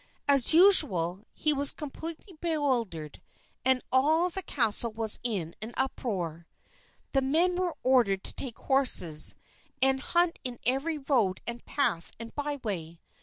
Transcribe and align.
As 0.27 0.51
usual, 0.51 1.27
he 1.31 1.53
was 1.53 1.71
completely 1.71 2.35
bewildered, 2.41 3.21
and 3.63 3.83
all 3.91 4.31
the 4.31 4.41
castle 4.41 4.91
was 4.91 5.19
in 5.21 5.53
an 5.61 5.75
uproar. 5.77 6.47
The 7.11 7.21
men 7.21 7.55
were 7.55 7.75
ordered 7.83 8.23
to 8.23 8.33
take 8.33 8.57
horses, 8.57 9.35
and 9.79 9.99
hunt 10.01 10.39
in 10.43 10.57
every 10.65 10.97
road 10.97 11.39
and 11.45 11.63
path 11.67 12.11
and 12.19 12.33
by 12.33 12.59
way. 12.63 12.99